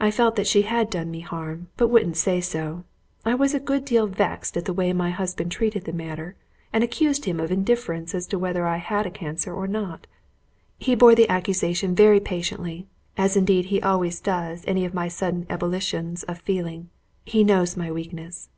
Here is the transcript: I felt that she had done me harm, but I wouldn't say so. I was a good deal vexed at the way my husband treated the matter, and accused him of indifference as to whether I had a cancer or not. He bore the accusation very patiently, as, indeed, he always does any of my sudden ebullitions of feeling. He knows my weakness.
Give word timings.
I 0.00 0.10
felt 0.10 0.34
that 0.34 0.48
she 0.48 0.62
had 0.62 0.90
done 0.90 1.08
me 1.08 1.20
harm, 1.20 1.68
but 1.76 1.84
I 1.84 1.86
wouldn't 1.92 2.16
say 2.16 2.40
so. 2.40 2.82
I 3.24 3.32
was 3.36 3.54
a 3.54 3.60
good 3.60 3.84
deal 3.84 4.08
vexed 4.08 4.56
at 4.56 4.64
the 4.64 4.72
way 4.72 4.92
my 4.92 5.10
husband 5.10 5.52
treated 5.52 5.84
the 5.84 5.92
matter, 5.92 6.34
and 6.72 6.82
accused 6.82 7.26
him 7.26 7.38
of 7.38 7.52
indifference 7.52 8.12
as 8.12 8.26
to 8.26 8.40
whether 8.40 8.66
I 8.66 8.78
had 8.78 9.06
a 9.06 9.10
cancer 9.12 9.54
or 9.54 9.68
not. 9.68 10.08
He 10.78 10.96
bore 10.96 11.14
the 11.14 11.28
accusation 11.28 11.94
very 11.94 12.18
patiently, 12.18 12.88
as, 13.16 13.36
indeed, 13.36 13.66
he 13.66 13.80
always 13.80 14.18
does 14.20 14.64
any 14.66 14.84
of 14.84 14.94
my 14.94 15.06
sudden 15.06 15.46
ebullitions 15.48 16.24
of 16.24 16.40
feeling. 16.40 16.90
He 17.24 17.44
knows 17.44 17.76
my 17.76 17.92
weakness. 17.92 18.48